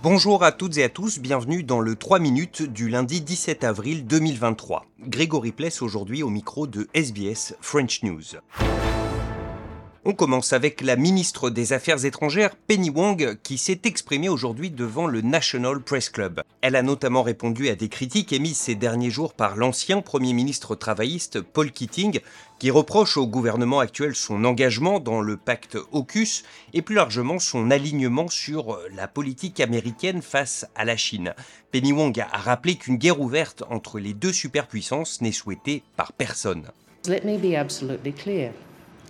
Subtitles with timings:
[0.00, 4.06] Bonjour à toutes et à tous, bienvenue dans le 3 minutes du lundi 17 avril
[4.06, 4.86] 2023.
[5.00, 8.22] Grégory Pless aujourd'hui au micro de SBS French News.
[10.10, 15.06] On commence avec la ministre des Affaires étrangères, Penny Wong, qui s'est exprimée aujourd'hui devant
[15.06, 16.40] le National Press Club.
[16.62, 20.74] Elle a notamment répondu à des critiques émises ces derniers jours par l'ancien Premier ministre
[20.74, 22.20] travailliste Paul Keating,
[22.58, 27.70] qui reproche au gouvernement actuel son engagement dans le pacte AUKUS et plus largement son
[27.70, 31.34] alignement sur la politique américaine face à la Chine.
[31.70, 36.64] Penny Wong a rappelé qu'une guerre ouverte entre les deux superpuissances n'est souhaitée par personne.
[37.06, 38.52] Let me be absolutely clear.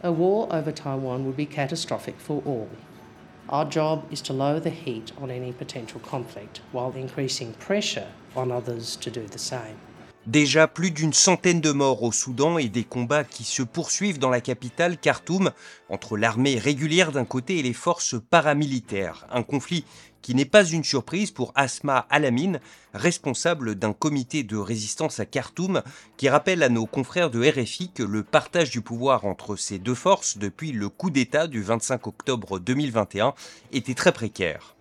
[0.01, 2.69] A war over Taiwan would be catastrophic for all.
[3.49, 8.53] Our job is to lower the heat on any potential conflict while increasing pressure on
[8.53, 9.81] others to do the same.
[10.29, 14.29] Déjà plus d'une centaine de morts au Soudan et des combats qui se poursuivent dans
[14.29, 15.53] la capitale Khartoum
[15.89, 19.27] entre l'armée régulière d'un côté et les forces paramilitaires.
[19.31, 19.87] Un conflit
[20.21, 22.61] qui n'est pas une surprise pour Asma Alamine,
[22.93, 25.83] responsable d'un comité de résistance à Khartoum,
[26.19, 29.95] qui rappelle à nos confrères de RFI que le partage du pouvoir entre ces deux
[29.95, 33.33] forces depuis le coup d'État du 25 octobre 2021
[33.73, 34.77] était très précaire.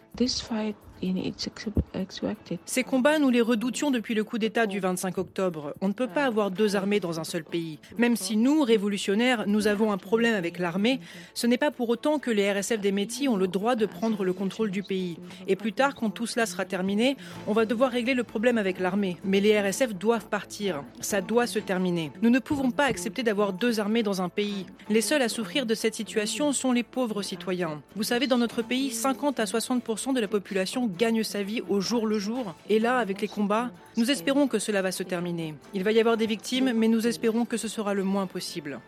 [2.65, 5.73] Ces combats, nous les redoutions depuis le coup d'État du 25 octobre.
[5.81, 7.79] On ne peut pas avoir deux armées dans un seul pays.
[7.97, 10.99] Même si nous, révolutionnaires, nous avons un problème avec l'armée,
[11.33, 14.23] ce n'est pas pour autant que les RSF des métiers ont le droit de prendre
[14.23, 15.17] le contrôle du pays.
[15.47, 18.79] Et plus tard, quand tout cela sera terminé, on va devoir régler le problème avec
[18.79, 19.17] l'armée.
[19.23, 20.83] Mais les RSF doivent partir.
[20.99, 22.11] Ça doit se terminer.
[22.21, 24.65] Nous ne pouvons pas accepter d'avoir deux armées dans un pays.
[24.89, 27.81] Les seuls à souffrir de cette situation sont les pauvres citoyens.
[27.95, 31.81] Vous savez, dans notre pays, 50 à 60% de la population gagne sa vie au
[31.81, 32.55] jour le jour.
[32.69, 35.55] Et là, avec les combats, nous espérons que cela va se terminer.
[35.73, 38.79] Il va y avoir des victimes, mais nous espérons que ce sera le moins possible.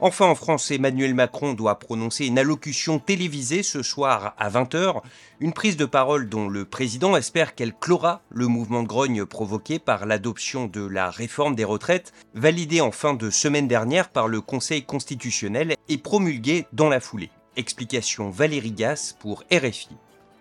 [0.00, 5.02] Enfin, en France, Emmanuel Macron doit prononcer une allocution télévisée ce soir à 20h,
[5.40, 10.06] une prise de parole dont le président espère qu'elle clora le mouvement grogne provoqué par
[10.06, 14.84] l'adoption de la réforme des retraites, validée en fin de semaine dernière par le Conseil
[14.84, 17.30] constitutionnel et promulguée dans la foulée.
[17.56, 19.88] Explication Valérie Gas pour RFI.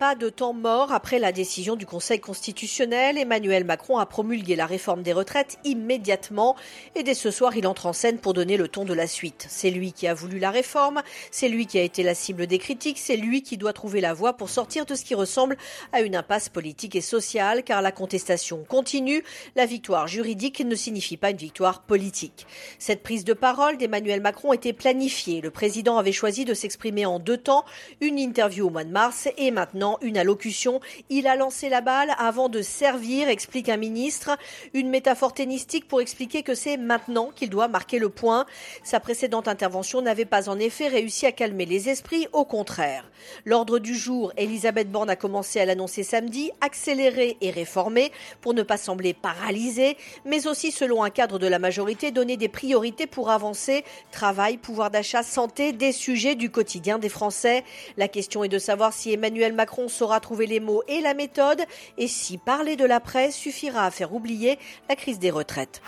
[0.04, 3.18] Pas de temps mort après la décision du Conseil constitutionnel.
[3.18, 6.58] Emmanuel Macron a promulgué la réforme des retraites immédiatement
[6.94, 9.46] et dès ce soir, il entre en scène pour donner le ton de la suite.
[9.48, 12.58] C'est lui qui a voulu la réforme, c'est lui qui a été la cible des
[12.58, 15.56] critiques, c'est lui qui doit trouver la voie pour sortir de ce qui ressemble
[15.94, 19.24] à une impasse politique et sociale car la contestation continue.
[19.56, 22.46] La victoire juridique ne signifie pas une victoire politique.
[22.78, 25.40] Cette prise de parole d'Emmanuel Macron était planifiée.
[25.40, 27.64] Le président avait choisi de s'exprimer en deux temps,
[28.02, 30.80] une interview au mois de mars et maintenant une allocution.
[31.10, 34.38] Il a lancé la balle avant de servir, explique un ministre.
[34.74, 38.46] Une métaphore tennistique pour expliquer que c'est maintenant qu'il doit marquer le point.
[38.84, 43.10] Sa précédente intervention n'avait pas en effet réussi à calmer les esprits, au contraire.
[43.46, 48.12] L'ordre du jour, Elisabeth Borne a commencé à l'annoncer samedi, accéléré et réformé
[48.42, 52.50] pour ne pas sembler paralysé, mais aussi selon un cadre de la majorité donner des
[52.50, 57.64] priorités pour avancer, travail, pouvoir d'achat, santé, des sujets du quotidien des Français.
[57.98, 61.62] La question est de savoir si Emmanuel Macron saura trouver les mots et la méthode,
[61.98, 64.58] et si parler de la presse suffira à faire oublier
[64.90, 65.82] la crise des retraites.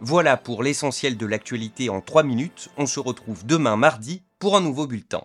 [0.00, 2.68] Voilà pour l'essentiel de l'actualité en 3 minutes.
[2.76, 5.22] On se retrouve demain mardi pour un nouveau bulletin.